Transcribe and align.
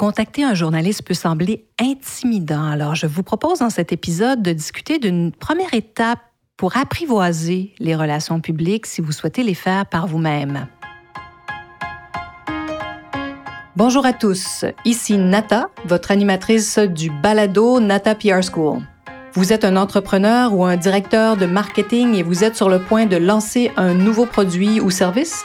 Contacter 0.00 0.44
un 0.44 0.54
journaliste 0.54 1.02
peut 1.02 1.12
sembler 1.12 1.66
intimidant, 1.78 2.64
alors 2.64 2.94
je 2.94 3.06
vous 3.06 3.22
propose 3.22 3.58
dans 3.58 3.68
cet 3.68 3.92
épisode 3.92 4.40
de 4.40 4.50
discuter 4.54 4.98
d'une 4.98 5.30
première 5.30 5.74
étape 5.74 6.20
pour 6.56 6.78
apprivoiser 6.78 7.74
les 7.78 7.94
relations 7.94 8.40
publiques 8.40 8.86
si 8.86 9.02
vous 9.02 9.12
souhaitez 9.12 9.42
les 9.42 9.52
faire 9.52 9.84
par 9.84 10.06
vous-même. 10.06 10.68
Bonjour 13.76 14.06
à 14.06 14.14
tous, 14.14 14.64
ici 14.86 15.18
Nata, 15.18 15.68
votre 15.84 16.12
animatrice 16.12 16.78
du 16.78 17.10
balado 17.10 17.78
Nata 17.78 18.14
PR 18.14 18.40
School. 18.42 18.78
Vous 19.34 19.52
êtes 19.52 19.66
un 19.66 19.76
entrepreneur 19.76 20.54
ou 20.54 20.64
un 20.64 20.78
directeur 20.78 21.36
de 21.36 21.44
marketing 21.44 22.14
et 22.14 22.22
vous 22.22 22.42
êtes 22.42 22.56
sur 22.56 22.70
le 22.70 22.78
point 22.78 23.04
de 23.04 23.18
lancer 23.18 23.70
un 23.76 23.92
nouveau 23.92 24.24
produit 24.24 24.80
ou 24.80 24.88
service? 24.88 25.44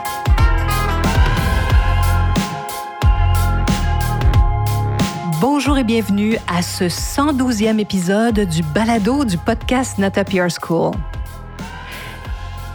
Bonjour 5.63 5.77
et 5.77 5.83
bienvenue 5.83 6.37
à 6.47 6.63
ce 6.63 6.85
112e 6.85 7.77
épisode 7.77 8.39
du 8.49 8.63
balado 8.63 9.25
du 9.25 9.37
podcast 9.37 9.99
Nata 9.99 10.23
PR 10.23 10.47
School. 10.49 10.95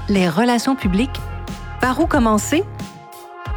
Les 0.09 0.29
relations 0.29 0.77
publiques, 0.77 1.19
par 1.81 1.99
où 1.99 2.07
commencer? 2.07 2.63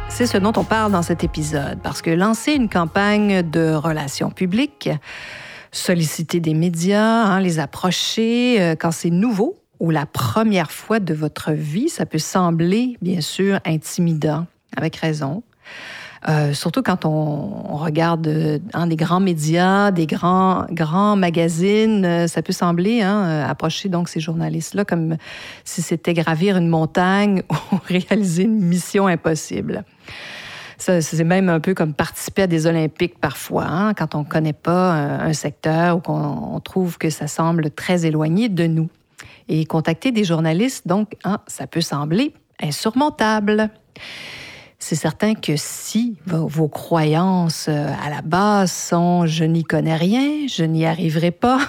C'est 0.08 0.26
ce 0.26 0.36
dont 0.36 0.52
on 0.56 0.64
parle 0.64 0.90
dans 0.90 1.02
cet 1.02 1.22
épisode, 1.22 1.78
parce 1.80 2.02
que 2.02 2.10
lancer 2.10 2.54
une 2.54 2.68
campagne 2.68 3.48
de 3.48 3.72
relations 3.72 4.30
publiques, 4.30 4.90
solliciter 5.70 6.40
des 6.40 6.54
médias, 6.54 7.00
hein, 7.00 7.38
les 7.38 7.60
approcher 7.60 8.60
euh, 8.60 8.74
quand 8.74 8.90
c'est 8.90 9.10
nouveau 9.10 9.60
ou 9.78 9.92
la 9.92 10.06
première 10.06 10.72
fois 10.72 10.98
de 10.98 11.14
votre 11.14 11.52
vie, 11.52 11.88
ça 11.88 12.04
peut 12.04 12.18
sembler 12.18 12.96
bien 13.00 13.20
sûr 13.20 13.60
intimidant, 13.64 14.48
avec 14.76 14.96
raison. 14.96 15.44
Euh, 16.28 16.52
surtout 16.52 16.82
quand 16.82 17.06
on, 17.06 17.76
regarde 17.76 18.60
hein, 18.74 18.86
des 18.86 18.96
grands 18.96 19.20
médias, 19.20 19.90
des 19.90 20.06
grands, 20.06 20.66
grands 20.70 21.16
magazines, 21.16 22.04
euh, 22.04 22.26
ça 22.26 22.42
peut 22.42 22.52
sembler 22.52 23.00
hein, 23.00 23.46
approcher 23.48 23.88
donc 23.88 24.10
ces 24.10 24.20
journalistes-là 24.20 24.84
comme 24.84 25.16
si 25.64 25.80
c'était 25.80 26.12
gravir 26.12 26.58
une 26.58 26.68
montagne 26.68 27.42
ou 27.72 27.76
réaliser 27.86 28.42
une 28.42 28.60
mission 28.60 29.06
impossible. 29.06 29.84
C'est 30.78 31.24
même 31.24 31.50
un 31.50 31.60
peu 31.60 31.74
comme 31.74 31.92
participer 31.92 32.42
à 32.42 32.46
des 32.46 32.66
Olympiques 32.66 33.18
parfois, 33.18 33.66
hein, 33.66 33.94
quand 33.94 34.14
on 34.14 34.20
ne 34.20 34.24
connaît 34.24 34.54
pas 34.54 34.92
un, 34.92 35.32
secteur 35.34 35.98
ou 35.98 36.00
qu'on 36.00 36.58
trouve 36.60 36.96
que 36.96 37.10
ça 37.10 37.26
semble 37.26 37.70
très 37.70 38.06
éloigné 38.06 38.48
de 38.48 38.66
nous. 38.66 38.88
Et 39.48 39.66
contacter 39.66 40.10
des 40.10 40.24
journalistes, 40.24 40.88
donc, 40.88 41.16
ça 41.48 41.66
peut 41.66 41.82
sembler 41.82 42.32
insurmontable 42.62 43.68
c'est 44.80 44.96
certain 44.96 45.34
que 45.34 45.52
si 45.56 46.16
vos, 46.26 46.68
croyances 46.68 47.66
euh, 47.68 47.92
à 48.02 48.08
la 48.08 48.22
base 48.22 48.72
sont 48.72 49.26
je 49.26 49.44
n'y 49.44 49.62
connais 49.62 49.94
rien, 49.94 50.46
je 50.48 50.64
n'y 50.64 50.86
arriverai 50.86 51.30
pas, 51.30 51.60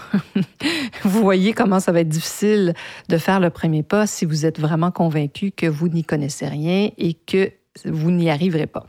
vous 1.04 1.22
voyez 1.22 1.54
comment 1.54 1.80
ça 1.80 1.92
va 1.92 2.00
être 2.00 2.10
difficile 2.10 2.74
de 3.10 3.18
faire 3.18 3.40
le 3.40 3.50
premier 3.50 3.84
pas 3.84 4.08
si 4.08 4.26
vous 4.26 4.46
êtes 4.46 4.60
vraiment 4.60 4.92
convaincu 4.92 5.52
que 5.52 5.68
vous 5.68 5.90
n'y 5.90 6.04
connaissez 6.04 6.48
rien 6.48 6.90
et 6.98 7.14
que 7.14 7.52
vous 7.86 8.12
n'y 8.12 8.30
arriverez 8.30 8.68
pas. 8.68 8.88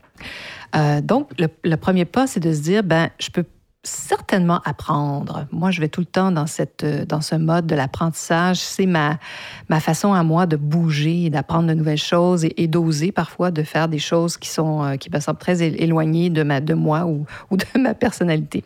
Euh, 0.75 1.01
donc, 1.01 1.29
le, 1.37 1.47
le, 1.63 1.77
premier 1.77 2.05
pas, 2.05 2.25
c'est 2.25 2.39
de 2.39 2.51
se 2.51 2.61
dire, 2.61 2.83
ben, 2.83 3.09
je 3.19 3.29
peux 3.29 3.45
certainement 3.83 4.61
apprendre. 4.63 5.45
Moi, 5.51 5.69
je 5.69 5.81
vais 5.81 5.89
tout 5.89 5.99
le 5.99 6.05
temps 6.05 6.31
dans, 6.31 6.47
cette, 6.47 6.83
euh, 6.83 7.05
dans 7.05 7.19
ce 7.19 7.35
mode 7.35 7.67
de 7.67 7.75
l'apprentissage. 7.75 8.57
C'est 8.57 8.85
ma, 8.85 9.19
ma 9.67 9.81
façon 9.81 10.13
à 10.13 10.23
moi 10.23 10.45
de 10.45 10.55
bouger, 10.55 11.29
d'apprendre 11.29 11.67
de 11.67 11.73
nouvelles 11.73 11.97
choses 11.97 12.45
et, 12.45 12.67
d'oser 12.67 13.11
parfois 13.11 13.51
de 13.51 13.61
faire 13.61 13.89
des 13.89 13.99
choses 13.99 14.37
qui, 14.37 14.49
sont, 14.49 14.83
euh, 14.83 14.95
qui 14.95 15.09
me 15.11 15.19
semblent 15.19 15.37
très 15.37 15.61
éloignées 15.61 16.29
de, 16.29 16.43
ma, 16.43 16.61
de 16.61 16.73
moi 16.73 17.05
ou, 17.51 17.57
de 17.57 17.79
ma 17.79 17.93
personnalité. 17.93 18.63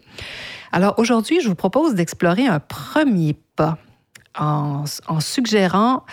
Alors 0.71 0.93
aujourd'hui, 0.97 1.41
je 1.41 1.47
vous 1.47 1.55
propose 1.55 1.95
d'explorer 1.95 2.45
un 2.45 2.59
premier 2.59 3.35
pas 3.55 3.79
en, 4.37 4.83
en 5.07 5.19
suggérant 5.19 6.03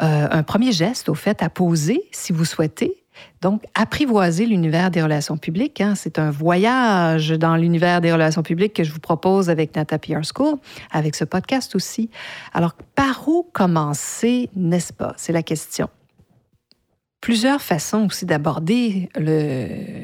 euh, 0.00 0.28
un 0.30 0.42
premier 0.44 0.70
geste, 0.70 1.08
au 1.08 1.14
fait, 1.14 1.42
à 1.42 1.50
poser 1.50 2.00
si 2.12 2.32
vous 2.32 2.44
souhaitez 2.44 3.01
donc, 3.40 3.64
apprivoiser 3.74 4.46
l'univers 4.46 4.90
des 4.90 5.02
relations 5.02 5.36
publiques, 5.36 5.80
hein, 5.80 5.94
c'est 5.94 6.18
un 6.18 6.30
voyage 6.30 7.30
dans 7.30 7.56
l'univers 7.56 8.00
des 8.00 8.12
relations 8.12 8.42
publiques 8.42 8.74
que 8.74 8.84
je 8.84 8.92
vous 8.92 9.00
propose 9.00 9.50
avec 9.50 9.74
Nata 9.76 9.98
PR 9.98 10.22
School, 10.22 10.56
avec 10.90 11.14
ce 11.14 11.24
podcast 11.24 11.74
aussi. 11.74 12.10
Alors, 12.52 12.74
par 12.94 13.28
où 13.28 13.46
commencer, 13.52 14.50
n'est-ce 14.54 14.92
pas? 14.92 15.14
C'est 15.16 15.32
la 15.32 15.42
question 15.42 15.88
plusieurs 17.22 17.62
façons 17.62 18.06
aussi 18.06 18.26
d'aborder 18.26 19.08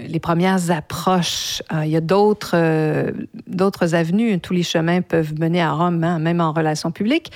les 0.08 0.20
premières 0.20 0.70
approches. 0.70 1.62
Euh, 1.72 1.84
il 1.84 1.90
y 1.90 1.96
a 1.96 2.00
d'autres 2.00 2.52
euh, 2.54 3.12
d'autres 3.46 3.94
avenues. 3.94 4.38
Tous 4.40 4.52
les 4.52 4.62
chemins 4.62 5.02
peuvent 5.02 5.38
mener 5.38 5.60
à 5.60 5.72
Rome, 5.72 6.02
hein, 6.04 6.18
même 6.18 6.40
en 6.40 6.52
relations 6.52 6.90
publiques. 6.90 7.30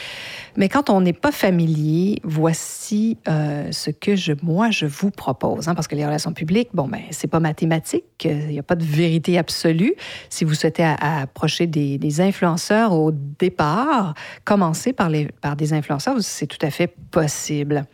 Mais 0.56 0.69
quand 0.69 0.91
on 0.91 1.00
n'est 1.00 1.12
pas 1.12 1.33
familier, 1.33 2.21
voici 2.25 3.19
euh, 3.28 3.69
ce 3.71 3.91
que 3.91 4.16
je, 4.16 4.33
moi 4.43 4.71
je 4.71 4.87
vous 4.87 5.10
propose. 5.10 5.69
Hein, 5.69 5.75
parce 5.75 5.88
que 5.88 5.94
les 5.94 6.05
relations 6.05 6.33
publiques, 6.33 6.71
bon 6.75 6.88
ben 6.88 7.03
c'est 7.10 7.28
pas 7.28 7.41
mathématique. 7.41 8.05
Il 8.25 8.49
n'y 8.49 8.59
a 8.59 8.62
pas 8.62 8.77
de 8.77 8.84
vérité 8.84 9.39
absolue. 9.39 9.94
Si 10.31 10.44
vous 10.44 10.54
souhaitez 10.54 10.84
approcher 10.84 11.66
des, 11.66 12.21
influenceurs 12.21 12.93
au 12.93 13.10
départ, 13.10 14.15
commencer 14.44 14.93
par 14.93 15.09
les 15.09 15.28
par 15.41 15.56
des 15.56 15.72
influenceurs, 15.72 16.16
c'est 16.21 16.47
tout 16.47 16.65
à 16.65 16.71
fait 16.71 16.94
possible. 17.10 17.87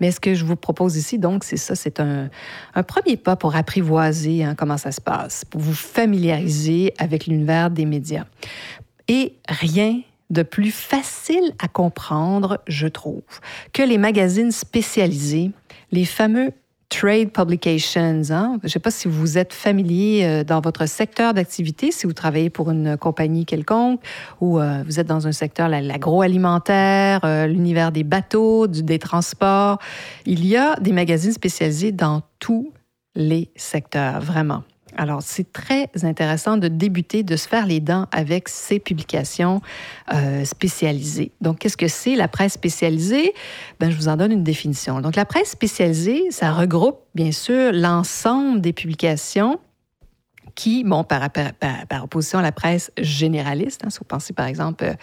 Mais 0.00 0.10
ce 0.10 0.20
que 0.20 0.34
je 0.34 0.44
vous 0.44 0.56
propose 0.56 0.96
ici, 0.96 1.18
donc, 1.18 1.44
c'est 1.44 1.56
ça, 1.56 1.74
c'est 1.74 2.00
un, 2.00 2.28
premier 2.86 3.16
pas 3.16 3.36
pour 3.36 3.56
apprivoiser 3.56 4.25
hein, 4.28 4.54
comment 4.56 4.76
ça 4.76 4.92
se 4.92 5.00
passe, 5.00 5.44
pour 5.44 5.60
vous 5.60 5.74
familiariser 5.74 6.94
avec 6.98 7.26
l'univers 7.26 7.70
des 7.70 7.84
médias. 7.84 8.24
Et 9.08 9.34
rien 9.48 10.00
de 10.30 10.42
plus 10.42 10.72
facile 10.72 11.52
à 11.60 11.68
comprendre, 11.68 12.58
je 12.66 12.88
trouve, 12.88 13.22
que 13.72 13.82
les 13.82 13.98
magazines 13.98 14.50
spécialisés, 14.50 15.52
les 15.92 16.04
fameux 16.04 16.52
trade 16.88 17.30
publications. 17.30 18.22
Hein? 18.30 18.58
Je 18.62 18.66
ne 18.66 18.68
sais 18.68 18.78
pas 18.78 18.90
si 18.90 19.08
vous 19.08 19.38
êtes 19.38 19.52
familier 19.52 20.22
euh, 20.24 20.44
dans 20.44 20.60
votre 20.60 20.86
secteur 20.86 21.34
d'activité, 21.34 21.90
si 21.90 22.06
vous 22.06 22.12
travaillez 22.12 22.50
pour 22.50 22.70
une 22.70 22.96
compagnie 22.96 23.44
quelconque 23.44 24.00
ou 24.40 24.58
euh, 24.58 24.82
vous 24.84 25.00
êtes 25.00 25.06
dans 25.06 25.26
un 25.26 25.32
secteur, 25.32 25.68
l'agroalimentaire, 25.68 27.20
euh, 27.24 27.46
l'univers 27.46 27.92
des 27.92 28.04
bateaux, 28.04 28.66
des 28.66 28.98
transports. 28.98 29.78
Il 30.26 30.46
y 30.46 30.56
a 30.56 30.76
des 30.76 30.92
magazines 30.92 31.32
spécialisés 31.32 31.92
dans 31.92 32.22
tous 32.38 32.70
les 33.16 33.50
secteurs, 33.56 34.20
vraiment. 34.20 34.62
Alors, 34.98 35.20
c'est 35.22 35.52
très 35.52 35.90
intéressant 36.04 36.56
de 36.56 36.68
débuter, 36.68 37.22
de 37.22 37.36
se 37.36 37.46
faire 37.46 37.66
les 37.66 37.80
dents 37.80 38.06
avec 38.12 38.48
ces 38.48 38.78
publications 38.78 39.60
euh, 40.14 40.44
spécialisées. 40.44 41.32
Donc, 41.42 41.58
qu'est-ce 41.58 41.76
que 41.76 41.88
c'est 41.88 42.16
la 42.16 42.28
presse 42.28 42.54
spécialisée? 42.54 43.34
Ben, 43.78 43.90
je 43.90 43.96
vous 43.96 44.08
en 44.08 44.16
donne 44.16 44.32
une 44.32 44.44
définition. 44.44 45.00
Donc, 45.02 45.16
la 45.16 45.26
presse 45.26 45.50
spécialisée, 45.50 46.30
ça 46.30 46.52
regroupe 46.52 47.00
bien 47.14 47.32
sûr 47.32 47.72
l'ensemble 47.72 48.62
des 48.62 48.72
publications 48.72 49.58
qui, 50.56 50.82
bon, 50.82 51.04
par, 51.04 51.22
opposition 52.02 52.40
à 52.40 52.42
la 52.42 52.50
presse 52.50 52.90
généraliste, 52.98 53.82
hein, 53.84 53.90
si 53.90 53.98
vous 53.98 54.04
pensez 54.04 54.32
par 54.32 54.46
exemple 54.46 54.84
euh, 54.84 54.94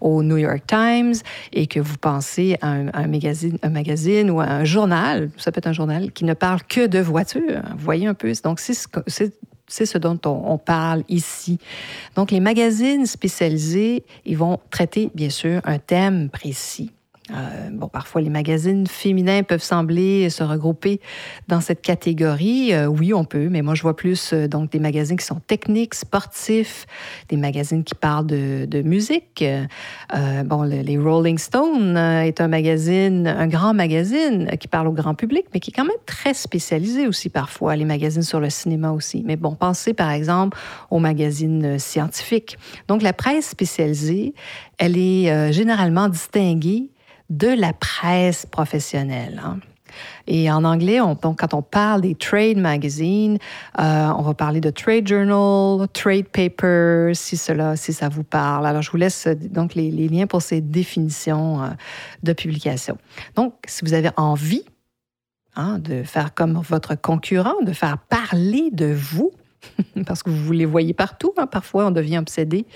au 0.00 0.22
New 0.22 0.38
York 0.38 0.62
Times 0.66 1.16
et 1.52 1.66
que 1.66 1.80
vous 1.80 1.98
pensez 1.98 2.56
à 2.62 2.68
un, 2.68 3.06
magazine, 3.06 3.58
un 3.62 3.68
magazine 3.68 4.30
ou 4.30 4.40
à 4.40 4.46
un 4.46 4.64
journal, 4.64 5.30
ça 5.36 5.52
peut 5.52 5.58
être 5.58 5.66
un 5.66 5.74
journal 5.74 6.12
qui 6.12 6.24
ne 6.24 6.32
parle 6.32 6.62
que 6.62 6.86
de 6.86 7.00
voitures, 7.00 7.62
vous 7.76 7.84
voyez 7.84 8.06
un 8.06 8.14
peu, 8.14 8.32
donc 8.42 8.60
c'est 8.60 8.72
c'est 9.70 9.86
ce 9.86 9.98
dont 9.98 10.18
on, 10.24 10.58
parle 10.58 11.04
ici. 11.08 11.58
Donc, 12.16 12.32
les 12.32 12.40
magazines 12.40 13.06
spécialisés, 13.06 14.04
ils 14.26 14.36
vont 14.36 14.58
traiter, 14.70 15.10
bien 15.14 15.30
sûr, 15.30 15.60
un 15.64 15.78
thème 15.78 16.28
précis. 16.28 16.90
Euh, 17.32 17.70
bon, 17.72 17.88
parfois, 17.88 18.20
les 18.20 18.30
magazines 18.30 18.86
féminins 18.86 19.42
peuvent 19.42 19.62
sembler 19.62 20.30
se 20.30 20.42
regrouper 20.42 21.00
dans 21.48 21.60
cette 21.60 21.82
catégorie. 21.82 22.72
Euh, 22.72 22.86
oui, 22.86 23.14
on 23.14 23.24
peut, 23.24 23.48
mais 23.48 23.62
moi, 23.62 23.74
je 23.74 23.82
vois 23.82 23.96
plus 23.96 24.32
euh, 24.32 24.48
donc 24.48 24.70
des 24.70 24.78
magazines 24.78 25.16
qui 25.16 25.24
sont 25.24 25.40
techniques, 25.46 25.94
sportifs, 25.94 26.86
des 27.28 27.36
magazines 27.36 27.84
qui 27.84 27.94
parlent 27.94 28.26
de, 28.26 28.66
de 28.66 28.82
musique. 28.82 29.44
bon, 30.44 30.62
les 30.62 30.98
Rolling 30.98 31.38
Stones 31.38 31.96
est 31.96 32.40
un 32.40 32.48
magazine, 32.48 33.26
un 33.26 33.46
grand 33.46 33.74
magazine 33.74 34.50
qui 34.58 34.68
parle 34.68 34.88
au 34.88 34.92
grand 34.92 35.14
public, 35.14 35.46
mais 35.54 35.60
qui 35.60 35.70
est 35.70 35.74
quand 35.74 35.84
même 35.84 35.96
très 36.06 36.34
spécialisé 36.34 37.06
aussi 37.06 37.28
parfois. 37.28 37.76
Les 37.76 37.84
magazines 37.84 38.22
sur 38.22 38.40
le 38.40 38.50
cinéma 38.50 38.92
aussi. 38.92 39.22
Mais 39.26 39.36
bon, 39.36 39.54
pensez 39.54 39.94
par 39.94 40.10
exemple 40.10 40.58
aux 40.90 40.98
magazines 40.98 41.78
scientifiques. 41.78 42.58
Donc, 42.88 43.02
la 43.02 43.12
presse 43.12 43.48
spécialisée, 43.48 44.34
elle 44.78 44.96
est 44.96 45.52
généralement 45.52 46.08
distinguée 46.08 46.90
de 47.30 47.48
la 47.48 47.72
presse 47.72 48.44
professionnelle. 48.46 49.40
Hein. 49.44 49.60
Et 50.26 50.50
en 50.50 50.64
anglais, 50.64 51.00
on, 51.00 51.16
quand 51.16 51.54
on 51.54 51.62
parle 51.62 52.02
des 52.02 52.14
trade 52.14 52.58
magazines, 52.58 53.38
euh, 53.78 54.12
on 54.16 54.22
va 54.22 54.34
parler 54.34 54.60
de 54.60 54.70
trade 54.70 55.06
journal, 55.06 55.88
trade 55.88 56.28
paper, 56.28 57.12
si 57.14 57.36
cela, 57.36 57.76
si 57.76 57.92
ça 57.92 58.08
vous 58.08 58.22
parle. 58.22 58.66
Alors, 58.66 58.82
je 58.82 58.90
vous 58.90 58.96
laisse 58.96 59.26
euh, 59.26 59.34
donc 59.34 59.74
les, 59.74 59.90
liens 59.90 60.26
pour 60.26 60.42
ces 60.42 60.60
définitions 60.60 61.62
euh, 61.62 61.68
de 62.22 62.32
publication. 62.32 62.98
Donc, 63.34 63.54
si 63.66 63.84
vous 63.84 63.94
avez 63.94 64.10
envie 64.16 64.64
hein, 65.56 65.78
de 65.78 66.02
faire 66.02 66.34
comme 66.34 66.60
votre 66.60 66.94
concurrent, 66.94 67.60
de 67.62 67.72
faire 67.72 67.98
parler 67.98 68.70
de 68.72 68.92
vous, 68.92 69.32
parce 70.06 70.22
que 70.22 70.30
vous 70.30 70.52
les 70.52 70.66
voyez 70.66 70.92
partout. 70.92 71.32
Hein. 71.36 71.46
Parfois, 71.46 71.86
on 71.86 71.90
devient 71.90 72.18
obsédé. 72.18 72.66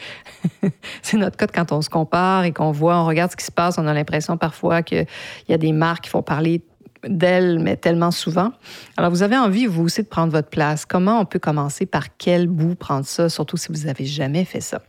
c'est 1.02 1.16
notre 1.16 1.36
cas 1.36 1.46
quand 1.46 1.72
on 1.72 1.82
se 1.82 1.90
compare 1.90 2.44
et 2.44 2.52
qu'on 2.52 2.72
voit, 2.72 2.96
on 2.96 3.06
regarde 3.06 3.30
ce 3.30 3.36
qui 3.36 3.44
se 3.44 3.52
passe. 3.52 3.78
On 3.78 3.86
a 3.86 3.94
l'impression 3.94 4.36
parfois 4.36 4.82
qu'il 4.82 5.06
y 5.48 5.52
a 5.52 5.58
des 5.58 5.72
marques 5.72 6.04
qui 6.04 6.10
font 6.10 6.22
parler 6.22 6.62
d'elles, 7.08 7.58
mais 7.58 7.76
tellement 7.76 8.10
souvent. 8.10 8.52
Alors, 8.96 9.10
vous 9.10 9.22
avez 9.22 9.36
envie, 9.36 9.66
vous 9.66 9.84
aussi, 9.84 10.02
de 10.02 10.08
prendre 10.08 10.32
votre 10.32 10.48
place. 10.48 10.86
Comment 10.86 11.20
on 11.20 11.24
peut 11.24 11.38
commencer? 11.38 11.86
Par 11.86 12.16
quel 12.16 12.46
bout 12.46 12.74
prendre 12.74 13.04
ça, 13.04 13.28
surtout 13.28 13.56
si 13.56 13.68
vous 13.70 13.86
n'avez 13.86 14.06
jamais 14.06 14.44
fait 14.44 14.60
ça? 14.60 14.80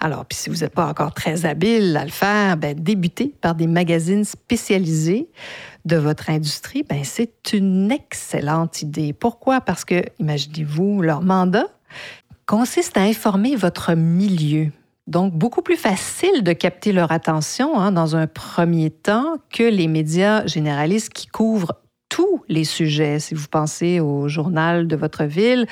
Alors, 0.00 0.24
puis 0.24 0.38
si 0.38 0.50
vous 0.50 0.56
n'êtes 0.56 0.74
pas 0.74 0.86
encore 0.86 1.12
très 1.12 1.44
habile 1.44 1.96
à 1.96 2.04
le 2.04 2.10
faire, 2.10 2.56
ben, 2.56 2.74
débutez 2.78 3.34
par 3.40 3.54
des 3.54 3.66
magazines 3.66 4.24
spécialisés 4.24 5.28
de 5.84 5.96
votre 5.96 6.30
industrie, 6.30 6.84
ben, 6.84 7.02
c'est 7.04 7.52
une 7.52 7.90
excellente 7.90 8.82
idée. 8.82 9.12
Pourquoi? 9.12 9.60
Parce 9.60 9.84
que, 9.84 10.02
imaginez-vous, 10.20 11.02
leur 11.02 11.22
mandat 11.22 11.66
consiste 12.46 12.96
à 12.96 13.02
informer 13.02 13.56
votre 13.56 13.94
milieu. 13.94 14.70
Donc, 15.06 15.32
beaucoup 15.32 15.62
plus 15.62 15.76
facile 15.76 16.42
de 16.42 16.52
capter 16.52 16.92
leur 16.92 17.10
attention 17.10 17.78
hein, 17.78 17.92
dans 17.92 18.14
un 18.14 18.26
premier 18.26 18.90
temps 18.90 19.38
que 19.50 19.62
les 19.62 19.88
médias 19.88 20.46
généralistes 20.46 21.12
qui 21.12 21.26
couvrent 21.26 21.72
tous 22.08 22.42
les 22.48 22.64
sujets. 22.64 23.18
Si 23.18 23.34
vous 23.34 23.46
pensez 23.48 24.00
au 24.00 24.28
journal 24.28 24.86
de 24.86 24.96
votre 24.96 25.24
ville, 25.24 25.66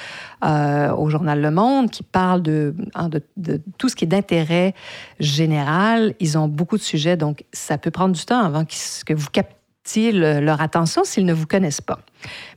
euh, 0.44 0.92
au 0.92 1.08
journal 1.08 1.40
Le 1.40 1.50
Monde, 1.50 1.90
qui 1.90 2.02
parle 2.02 2.42
hein, 2.94 3.08
de, 3.08 3.60
tout 3.78 3.88
ce 3.88 3.96
qui 3.96 4.04
est 4.04 4.08
d'intérêt 4.08 4.74
général, 5.18 6.14
ils 6.20 6.36
ont 6.38 6.48
beaucoup 6.48 6.76
de 6.76 6.82
sujets, 6.82 7.16
donc 7.16 7.44
ça 7.52 7.78
peut 7.78 7.90
prendre 7.90 8.14
du 8.14 8.24
temps 8.24 8.40
avant 8.40 8.64
que 8.64 9.14
vous 9.14 9.30
captiez 9.30 10.12
leur 10.12 10.60
attention 10.60 11.04
s'ils 11.04 11.24
ne 11.24 11.32
vous 11.32 11.46
connaissent 11.46 11.80
pas. 11.80 12.00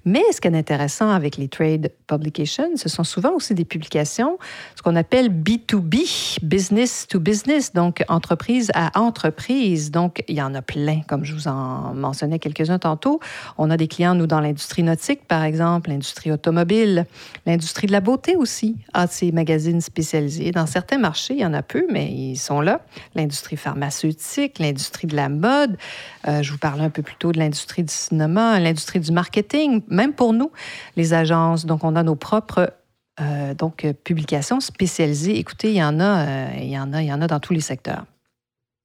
Mais 0.06 0.24
ce 0.32 0.42
qui 0.42 0.48
est 0.48 0.56
intéressant 0.56 1.10
avec 1.10 1.38
les 1.38 1.48
trade 1.48 1.92
publications, 2.08 2.70
ce 2.76 2.90
sont 2.90 3.04
souvent 3.04 3.34
aussi 3.34 3.54
des 3.54 3.66
publications, 3.66 4.38
ce 4.76 4.82
qu'on 4.82 4.96
appelle 4.96 5.30
B2B, 5.30 6.40
business 6.42 7.06
to 7.08 7.20
business, 7.20 7.74
donc 7.74 8.04
entreprise 8.08 8.72
à 8.74 8.98
entreprise. 9.00 9.92
Donc, 9.92 10.24
il 10.28 10.36
y 10.36 10.42
en 10.42 10.56
a 10.56 10.62
plein, 10.62 11.02
comme 11.08 11.26
je 11.26 11.34
vous 11.34 11.48
en 11.48 11.94
mentionnais 11.94 12.40
quelques-uns 12.40 12.80
tantôt. 12.80 13.20
On 13.58 13.70
a 13.70 13.78
des 13.78 13.88
clients, 13.88 14.16
nous, 14.16 14.28
dans 14.28 14.40
l'industrie 14.40 14.84
nautique, 14.84 15.28
par 15.28 15.44
exemple, 15.44 15.90
l'industrie 15.90 16.32
automobile, 16.32 17.06
l'industrie 17.46 17.88
de 17.88 17.92
la 17.92 18.02
beauté 18.02 18.36
aussi 18.36 18.78
a 18.94 19.08
ces 19.08 19.32
magazines 19.32 19.82
spécialisés. 19.82 20.52
Dans 20.52 20.66
certains 20.66 20.98
marchés, 20.98 21.34
il 21.34 21.42
y 21.42 21.46
en 21.46 21.54
a 21.54 21.62
peu, 21.62 21.86
mais 21.92 22.12
ils 22.12 22.38
sont 22.38 22.62
là. 22.62 22.82
L'industrie 23.16 23.58
pharmaceutique, 23.58 24.60
l'industrie 24.60 25.08
de 25.08 25.16
la 25.16 25.30
mode. 25.30 25.78
Euh, 26.28 26.42
je 26.42 26.52
vous 26.52 26.58
parlais 26.58 26.84
un 26.84 26.90
peu 26.90 27.02
plus 27.02 27.16
tôt 27.18 27.32
de 27.32 27.40
l'industrie 27.40 27.84
du 27.84 27.94
cinéma, 27.94 28.60
l'industrie 28.60 29.00
du 29.00 29.12
marketing 29.12 29.49
même 29.88 30.14
pour 30.14 30.34
nous, 30.34 30.52
les 30.96 31.14
agences. 31.14 31.66
Donc, 31.66 31.84
on 31.84 31.96
a 31.96 32.04
nos 32.04 32.16
propres 32.16 32.74
euh, 33.22 33.54
donc, 33.54 33.86
publications 34.04 34.60
spécialisées. 34.60 35.38
Écoutez, 35.38 35.72
il 35.72 35.78
y 35.78 35.84
en 35.84 36.00
a, 36.00 36.26
euh, 36.26 36.48
il 36.58 36.70
y 36.70 36.80
en 36.80 36.94
a, 36.94 37.02
il 37.02 37.08
y 37.08 37.14
en 37.14 37.22
a 37.22 37.28
dans 37.28 37.40
tous 37.40 37.54
les 37.54 37.62
secteurs. 37.62 38.06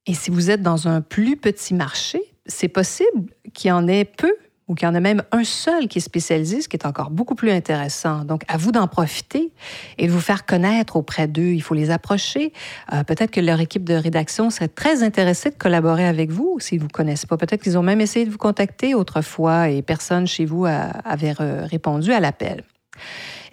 Et 0.07 0.15
si 0.15 0.31
vous 0.31 0.51
êtes 0.51 0.63
dans 0.63 0.89
un 0.89 1.01
plus 1.01 1.37
petit 1.37 1.75
marché, 1.75 2.21
c'est 2.47 2.69
possible 2.69 3.31
qu'il 3.55 3.69
y 3.69 3.73
en 3.73 3.87
ait 3.89 4.05
peu 4.05 4.35
ou 4.69 4.75
qu'il 4.75 4.87
y 4.87 4.91
en 4.91 4.95
a 4.95 5.01
même 5.01 5.23
un 5.33 5.45
seul 5.45 5.89
qui 5.89 5.99
est 5.99 6.03
spécialisé, 6.03 6.63
ce 6.63 6.69
qui 6.69 6.77
est 6.77 6.87
encore 6.87 7.11
beaucoup 7.11 7.35
plus 7.35 7.51
intéressant. 7.51 8.25
Donc, 8.25 8.43
à 8.49 8.57
vous 8.57 8.73
d'en 8.73 8.89
profiter 8.89 9.53
et 9.99 10.07
de 10.07 10.13
vous 10.13 10.21
faire 10.21 10.47
connaître 10.47 10.97
auprès 10.97 11.29
d'eux. 11.29 11.53
Il 11.53 11.61
faut 11.61 11.75
les 11.75 11.91
approcher. 11.91 12.53
Euh, 12.93 13.05
peut-être 13.05 13.31
que 13.31 13.41
leur 13.41 13.61
équipe 13.61 13.85
de 13.85 13.95
rédaction 13.95 14.51
serait 14.51 14.69
très 14.69 15.03
intéressée 15.03 15.51
de 15.51 15.57
collaborer 15.57 16.07
avec 16.07 16.31
vous 16.31 16.59
s'ils 16.61 16.79
ne 16.79 16.83
vous 16.83 16.89
connaissent 16.89 17.27
pas. 17.27 17.37
Peut-être 17.37 17.63
qu'ils 17.63 17.77
ont 17.77 17.83
même 17.83 18.01
essayé 18.01 18.25
de 18.25 18.31
vous 18.31 18.39
contacter 18.39 18.95
autrefois 18.95 19.69
et 19.69 19.83
personne 19.83 20.27
chez 20.27 20.45
vous 20.45 20.65
avait 20.65 21.33
répondu 21.33 22.13
à 22.13 22.21
l'appel. 22.21 22.65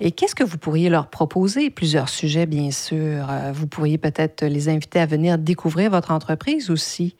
Et 0.03 0.12
qu'est-ce 0.12 0.33
que 0.33 0.44
vous 0.44 0.57
pourriez 0.57 0.89
leur 0.89 1.09
proposer? 1.12 1.69
Plusieurs 1.69 2.09
sujets, 2.09 2.48
bien 2.48 2.71
sûr. 2.71 3.27
Euh, 3.30 3.51
vous 3.53 3.68
pourriez 3.68 4.00
peut-être 4.00 4.44
les 4.44 4.68
inviter 4.68 5.00
à 5.00 5.06
venir 5.06 5.38
découvrir 5.38 5.92
votre 5.92 6.09
entreprise 6.09 6.71
aussi. 6.71 7.15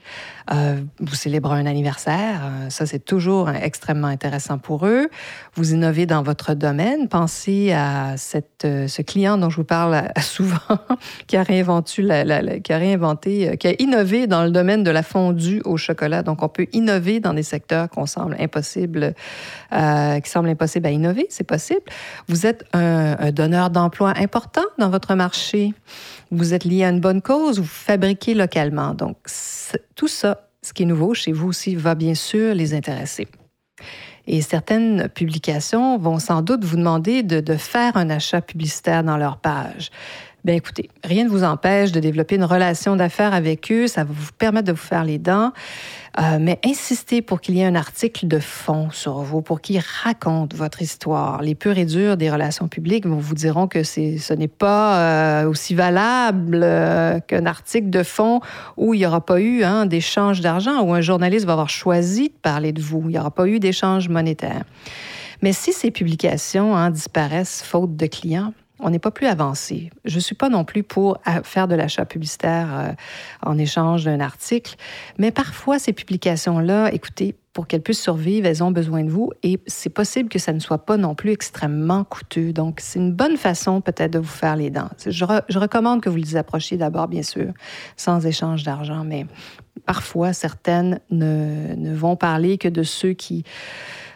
Euh, 0.52 0.82
vous 1.00 1.14
célébrez 1.14 1.60
un 1.60 1.68
anniversaire, 1.68 2.42
euh, 2.44 2.70
ça 2.72 2.88
c'est 2.88 3.06
toujours 3.06 3.52
extrêmement 3.52 4.08
intéressant 4.08 4.58
pour 4.58 4.88
eux. 4.88 5.10
Vous 5.54 5.74
innovez 5.74 6.08
dans 6.08 6.24
votre 6.24 6.56
domaine. 6.56 7.08
Pensez 7.08 7.72
à 7.72 8.16
ce 8.18 9.02
client 9.04 9.38
dont 9.38 9.52
je 9.52 9.58
vous 9.58 9.64
parle 9.64 10.12
souvent, 10.20 10.58
qui 11.28 11.38
a 11.38 11.44
réinventé, 11.44 12.62
qui 12.64 12.74
a 12.74 12.78
réinventé, 12.78 13.58
qui 13.60 13.68
a 13.68 13.76
innové 13.78 14.26
dans 14.26 14.44
le 14.44 14.50
domaine 14.50 14.84
de 14.84 14.90
la 14.90 15.04
fondue 15.04 15.62
au 15.66 15.78
chocolat. 15.78 16.24
Donc 16.24 16.42
on 16.42 16.50
peut 16.50 16.66
innover 16.74 17.20
dans 17.20 17.36
des 17.36 17.44
secteurs 17.44 17.90
qu'on 17.90 18.08
semble 18.08 18.36
impossible, 18.40 19.14
qui 19.72 20.30
semblent 20.30 20.50
impossibles 20.50 20.88
à 20.88 20.92
innover. 20.92 21.28
C'est 21.30 21.44
possible. 21.44 21.84
Vous 22.28 22.48
êtes 22.48 22.66
un, 22.74 23.32
donneur 23.32 23.70
d'emploi 23.70 24.14
important 24.18 24.64
dans 24.78 24.90
votre 24.90 25.16
marché, 25.16 25.74
vous 26.32 26.54
êtes 26.54 26.64
lié 26.64 26.84
à 26.84 26.90
une 26.90 27.00
bonne 27.00 27.22
cause, 27.22 27.60
vous 27.60 27.66
fabriquez 27.66 28.34
localement. 28.34 28.94
Donc, 28.94 29.18
tout 29.96 30.08
ça, 30.08 30.48
ce 30.62 30.74
qui 30.74 30.84
est 30.84 30.86
nouveau 30.86 31.14
chez 31.14 31.32
vous 31.32 31.50
aussi, 31.50 31.76
va 31.76 31.96
bien 31.96 32.16
sûr 32.16 32.54
les 32.54 32.74
intéresser. 32.74 33.28
Et 34.28 34.42
certaines 34.42 35.10
publications 35.10 35.98
vont 35.98 36.20
sans 36.20 36.42
doute 36.42 36.64
vous 36.64 36.78
demander 36.78 37.24
de, 37.24 37.40
de 37.40 37.56
faire 37.56 37.98
un 37.98 38.10
achat 38.10 38.42
publicitaire 38.42 39.04
dans 39.04 39.18
leur 39.18 39.38
page. 39.38 39.90
Bien, 40.44 40.56
écoutez, 40.56 40.90
rien 41.04 41.26
ne 41.26 41.30
vous 41.30 41.44
empêche 41.44 41.92
de 41.92 42.00
développer 42.00 42.36
une 42.36 42.46
relation 42.46 42.96
d'affaires 42.96 43.36
avec 43.36 43.72
eux. 43.72 43.86
Ça 43.86 44.04
va 44.04 44.12
vous 44.12 44.32
permettre 44.40 44.66
de 44.66 44.72
vous 44.72 44.78
faire 44.78 45.04
les 45.04 45.20
dents. 45.20 45.52
Euh, 46.20 46.40
mais 46.42 46.60
insistez 46.66 47.22
pour 47.22 47.42
qu'il 47.42 47.56
y 47.56 47.62
ait 47.62 47.66
un 47.66 47.76
article 47.76 48.28
de 48.28 48.40
fond 48.40 48.90
sur 48.90 49.20
vous, 49.20 49.44
pour 49.44 49.62
qu'il 49.62 49.80
raconte 50.04 50.56
votre 50.56 50.82
histoire. 50.82 51.44
Les 51.44 51.54
purs 51.54 51.78
et 51.78 51.86
durs 51.86 52.18
des 52.18 52.32
relations 52.32 52.68
publiques 52.68 53.06
vous 53.06 53.36
diront 53.36 53.68
que 53.68 53.84
ce 53.84 54.34
n'est 54.34 54.48
pas 54.48 54.98
euh, 54.98 55.48
aussi 55.48 55.76
valable 55.76 56.62
euh, 56.64 57.20
qu'un 57.20 57.46
article 57.46 57.92
de 57.92 58.02
fond 58.02 58.40
où 58.78 58.96
il 58.96 58.98
n'y 58.98 59.06
aura 59.06 59.24
pas 59.24 59.40
eu 59.40 59.64
hein, 59.64 59.86
d'échange 59.86 60.42
d'argent, 60.42 60.82
où 60.82 60.92
un 60.94 61.02
journaliste 61.02 61.46
va 61.46 61.54
avoir 61.54 61.70
choisi 61.70 62.30
de 62.30 62.36
parler 62.42 62.74
de 62.74 62.82
vous. 62.82 63.04
Il 63.06 63.12
n'y 63.12 63.20
aura 63.20 63.32
pas 63.32 63.48
eu 63.48 63.60
d'échange 63.60 64.10
monétaire. 64.10 64.64
Mais 65.44 65.54
si 65.54 65.72
ces 65.72 65.92
publications 65.92 66.76
hein, 66.76 66.90
disparaissent 66.90 67.62
faute 67.64 67.96
de 67.96 68.08
clients, 68.08 68.54
on 68.82 68.90
n'est 68.90 69.00
pas 69.00 69.12
plus 69.12 69.28
avancé. 69.28 69.90
Je 70.06 70.16
ne 70.16 70.22
suis 70.22 70.36
pas 70.36 70.50
non 70.50 70.64
plus 70.64 70.84
pour 70.84 71.18
faire 71.44 71.68
de 71.68 71.76
l'achat 71.76 72.06
publicitaire 72.06 72.68
euh, 72.72 72.94
en 73.46 73.58
échange 73.58 74.06
d'un 74.06 74.20
article, 74.20 74.76
mais 75.18 75.32
parfois 75.32 75.80
ces 75.80 75.94
publications-là, 75.94 76.92
écoutez, 76.94 77.36
pour 77.54 77.68
qu'elles 77.68 77.82
puissent 77.82 78.02
survivre, 78.02 78.48
elles 78.48 78.64
ont 78.64 78.72
besoin 78.72 79.04
de 79.04 79.10
vous 79.10 79.32
et 79.44 79.60
c'est 79.68 79.90
possible 79.90 80.30
que 80.30 80.40
ça 80.40 80.54
ne 80.54 80.60
soit 80.60 80.86
pas 80.86 80.98
non 80.98 81.16
plus 81.16 81.32
extrêmement 81.32 82.04
coûteux. 82.04 82.54
Donc, 82.54 82.80
c'est 82.82 83.00
une 83.00 83.12
bonne 83.12 83.36
façon 83.36 83.82
peut-être 83.82 84.12
de 84.12 84.20
vous 84.20 84.26
faire 84.26 84.56
les 84.56 84.70
dents. 84.70 84.90
Je, 85.06 85.26
recommande 85.60 86.02
que 86.02 86.10
vous 86.10 86.16
les 86.16 86.38
approchiez 86.38 86.78
d'abord, 86.78 87.10
bien 87.10 87.24
sûr, 87.24 87.52
sans 87.98 88.26
échange 88.26 88.64
d'argent, 88.64 89.04
mais 89.04 89.26
parfois, 89.86 90.32
certaines 90.32 91.02
ne, 91.10 91.76
ne 91.76 91.94
vont 91.94 92.16
parler 92.16 92.58
que 92.58 92.70
de 92.70 92.84
ceux 92.84 93.14
qui 93.14 93.44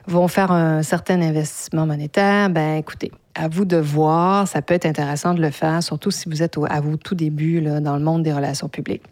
vont 0.07 0.27
faire 0.27 0.51
un 0.51 0.81
certain 0.81 1.21
investissement 1.21 1.85
monétaire. 1.85 2.49
Ben, 2.49 2.77
écoutez, 2.77 3.11
à 3.35 3.47
vous 3.47 3.65
de 3.65 3.77
voir. 3.77 4.47
Ça 4.47 4.61
peut 4.61 4.73
être 4.73 4.85
intéressant 4.85 5.33
de 5.33 5.41
le 5.41 5.51
faire, 5.51 5.83
surtout 5.83 6.11
si 6.11 6.29
vous 6.29 6.41
êtes 6.41 6.57
à 6.69 6.81
vos 6.81 6.97
tout 6.97 7.15
début 7.15 7.61
là, 7.61 7.79
dans 7.79 7.97
le 7.97 8.03
monde 8.03 8.23
des 8.23 8.33
relations 8.33 8.69
publiques. 8.69 9.03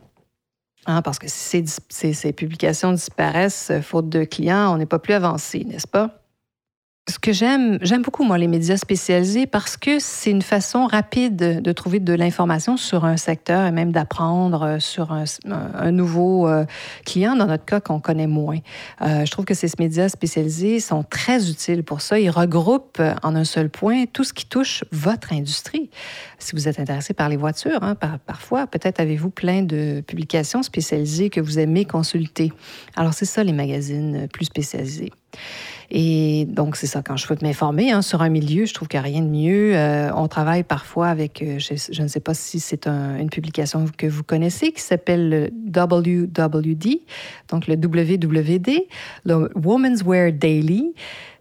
Hein, 0.86 1.02
parce 1.02 1.20
que 1.20 1.28
si 1.30 1.66
ces, 1.90 2.14
ces 2.14 2.34
publications 2.34 2.92
disparaissent 2.92 3.72
faute 3.82 4.10
de 4.10 4.24
clients, 4.24 4.74
on 4.74 4.78
n'est 4.78 4.86
pas 4.86 5.00
plus 5.00 5.14
avancé, 5.14 5.64
n'est-ce 5.64 5.88
pas? 5.88 6.23
Que 7.24 7.32
j'aime, 7.32 7.80
j'aime 7.82 8.02
beaucoup, 8.02 8.26
moi, 8.26 8.38
les 8.38 8.50
médias 8.50 8.76
spécialisés 8.76 9.48
parce 9.48 9.78
que 9.78 9.98
c'est 10.00 10.30
une 10.30 10.42
façon 10.42 10.86
rapide 10.86 11.62
de 11.62 11.72
trouver 11.72 12.02
de 12.02 12.14
l'information 12.14 12.76
sur 12.76 13.06
un 13.06 13.16
secteur 13.16 13.66
et 13.66 13.72
même 13.72 13.94
d'apprendre 13.94 14.64
euh, 14.64 14.80
sur 14.80 15.14
un, 15.14 15.92
nouveau 15.92 16.50
euh, 16.50 16.66
client, 17.06 17.38
dans 17.38 17.46
notre 17.46 17.64
cas, 17.64 17.80
qu'on 17.80 18.02
connaît 18.02 18.28
moins. 18.28 18.58
Euh, 19.02 19.24
je 19.26 19.32
trouve 19.32 19.46
que 19.46 19.54
ces 19.54 19.70
médias 19.80 20.10
spécialisés 20.10 20.82
sont 20.82 21.04
très 21.04 21.50
utiles 21.50 21.86
pour 21.86 22.02
ça. 22.02 22.20
Ils 22.20 22.30
regroupent 22.30 23.02
en 23.24 23.36
un 23.38 23.46
seul 23.46 23.70
point 23.70 24.04
tout 24.12 24.26
ce 24.26 24.34
qui 24.34 24.46
touche 24.46 24.84
votre 24.92 25.32
industrie. 25.32 25.90
Si 26.40 26.54
vous 26.58 26.68
êtes 26.68 26.78
intéressé 26.78 27.14
par 27.14 27.30
les 27.30 27.38
voitures, 27.38 27.84
hein, 27.84 27.96
parfois, 28.26 28.68
peut-être 28.68 29.00
avez-vous 29.00 29.30
plein 29.30 29.62
de 29.62 30.04
publications 30.06 30.62
spécialisées 30.62 31.30
que 31.30 31.40
vous 31.40 31.58
aimez 31.58 31.86
consulter. 31.86 32.52
Alors, 32.98 33.14
c'est 33.14 33.24
ça, 33.24 33.46
les 33.46 33.54
magazines 33.54 34.28
plus 34.28 34.46
spécialisés. 34.46 35.14
Et 35.96 36.46
donc, 36.50 36.76
c'est 36.76 36.88
ça, 36.88 37.04
quand 37.04 37.18
je 37.18 37.28
veux 37.28 37.38
m'informer 37.42 37.92
hein, 37.92 38.02
sur 38.02 38.22
un 38.24 38.30
milieu, 38.30 38.66
je 38.66 38.74
trouve 38.74 38.88
qu'il 38.88 39.00
n'y 39.00 39.06
a 39.06 39.10
rien 39.10 39.22
de 39.22 39.30
mieux. 39.30 39.76
Euh, 39.76 40.10
on 40.16 40.28
travaille 40.28 40.64
parfois 40.64 41.08
avec, 41.08 41.42
euh, 41.42 41.60
je, 41.60 42.02
ne 42.02 42.08
sais 42.08 42.20
pas 42.20 42.34
si 42.34 42.60
c'est 42.60 42.88
une 42.88 43.30
publication 43.30 43.86
que 43.96 44.08
vous 44.08 44.24
connaissez, 44.24 44.72
qui 44.72 44.82
s'appelle 44.82 45.30
le 45.30 45.50
WWD, 45.68 47.02
donc 47.50 47.68
le 47.68 47.76
WWD, 47.76 48.88
le 49.26 49.50
Women's 49.56 50.02
Wear 50.04 50.32
Daily. 50.32 50.94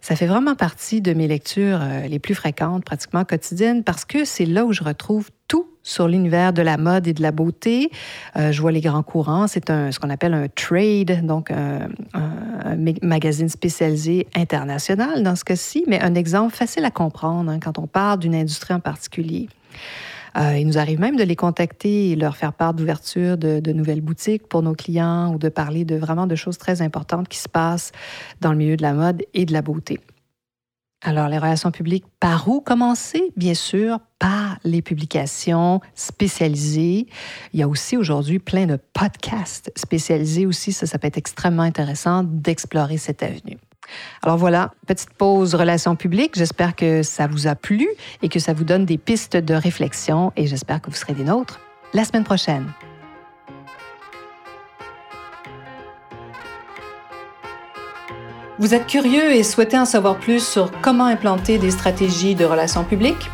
Ça 0.03 0.17
fait 0.17 0.27
vraiment 0.27 0.53
partie 0.53 0.99
de 0.99 1.13
mes 1.13 1.29
lectures 1.29 1.79
euh, 1.81 2.07
les 2.07 2.19
plus 2.19 2.35
fréquentes, 2.35 2.83
pratiquement 2.83 3.23
quotidiennes, 3.23 3.85
parce 3.85 4.03
que 4.03 4.25
c'est 4.25 4.45
là 4.45 4.65
où 4.65 4.73
je 4.73 4.83
retrouve 4.83 5.29
tout 5.47 5.65
sur 5.81 6.09
l'univers 6.09 6.51
de 6.51 6.61
la 6.61 6.75
mode 6.75 7.07
et 7.07 7.13
de 7.13 7.21
la 7.21 7.31
beauté. 7.31 7.89
Euh, 8.35 8.51
je 8.51 8.59
vois 8.59 8.73
les 8.73 8.81
grands 8.81 9.01
courants. 9.01 9.47
C'est 9.47 9.65
ce 9.65 9.97
qu'on 9.99 10.09
appelle 10.09 10.33
un 10.33 10.49
trade, 10.49 11.25
donc 11.25 11.51
un, 11.51 11.87
magazine 13.01 13.47
spécialisé 13.47 14.27
international 14.35 15.23
dans 15.23 15.37
ce 15.37 15.45
cas-ci, 15.45 15.85
mais 15.87 16.01
un 16.01 16.15
exemple 16.15 16.53
facile 16.53 16.83
à 16.83 16.91
comprendre 16.91 17.49
hein, 17.49 17.59
quand 17.61 17.79
on 17.79 17.87
parle 17.87 18.19
d'une 18.19 18.35
industrie 18.35 18.73
en 18.73 18.81
particulier. 18.81 19.47
Euh, 20.37 20.57
il 20.57 20.67
nous 20.67 20.77
arrive 20.77 20.99
même 20.99 21.15
de 21.15 21.23
les 21.23 21.35
contacter 21.35 22.11
et 22.11 22.15
leur 22.15 22.35
faire 22.35 22.53
part 22.53 22.73
d'ouverture 22.73 23.37
de, 23.37 23.59
de, 23.59 23.71
nouvelles 23.71 24.01
boutiques 24.01 24.47
pour 24.47 24.63
nos 24.63 24.73
clients 24.73 25.33
ou 25.33 25.37
de 25.37 25.49
parler 25.49 25.85
de 25.85 25.95
vraiment 25.95 26.27
de 26.27 26.35
choses 26.35 26.57
très 26.57 26.81
importantes 26.81 27.27
qui 27.27 27.37
se 27.37 27.49
passent 27.49 27.91
dans 28.41 28.51
le 28.51 28.57
milieu 28.57 28.77
de 28.77 28.81
la 28.81 28.93
mode 28.93 29.23
et 29.33 29.45
de 29.45 29.53
la 29.53 29.61
beauté. 29.61 29.99
Alors, 31.05 31.27
les 31.27 31.37
relations 31.37 31.71
publiques, 31.71 32.05
par 32.21 32.47
où 32.47 32.61
commencer? 32.61 33.33
Bien 33.35 33.53
sûr, 33.53 33.99
par 34.19 34.57
les 34.63 34.81
publications 34.81 35.81
spécialisées. 35.95 37.07
Il 37.53 37.59
y 37.59 37.63
a 37.63 37.67
aussi 37.67 37.97
aujourd'hui 37.97 38.39
plein 38.39 38.65
de 38.67 38.79
podcasts 38.93 39.69
spécialisés 39.75 40.45
aussi. 40.45 40.71
Ça, 40.71 40.87
ça 40.87 40.97
peut 40.97 41.07
être 41.07 41.17
extrêmement 41.17 41.63
intéressant 41.63 42.23
d'explorer 42.23 42.97
cette 42.97 43.21
avenue. 43.21 43.57
Alors 44.21 44.37
voilà, 44.37 44.71
petite 44.87 45.13
pause 45.13 45.55
relations 45.55 45.95
publiques. 45.95 46.35
J'espère 46.35 46.75
que 46.75 47.03
ça 47.03 47.27
vous 47.27 47.47
a 47.47 47.55
plu 47.55 47.87
et 48.21 48.29
que 48.29 48.39
ça 48.39 48.53
vous 48.53 48.63
donne 48.63 48.85
des 48.85 48.97
pistes 48.97 49.37
de 49.37 49.53
réflexion 49.53 50.31
et 50.35 50.47
j'espère 50.47 50.81
que 50.81 50.89
vous 50.89 50.95
serez 50.95 51.13
des 51.13 51.23
nôtres 51.23 51.59
la 51.93 52.03
semaine 52.05 52.23
prochaine. 52.23 52.71
Vous 58.59 58.75
êtes 58.75 58.85
curieux 58.85 59.33
et 59.33 59.43
souhaitez 59.43 59.77
en 59.79 59.85
savoir 59.85 60.17
plus 60.17 60.45
sur 60.45 60.71
comment 60.81 61.05
implanter 61.05 61.57
des 61.57 61.71
stratégies 61.71 62.35
de 62.35 62.45
relations 62.45 62.83
publiques? 62.83 63.29